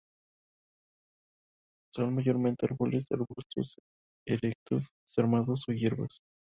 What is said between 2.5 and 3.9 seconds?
árboles, arbustos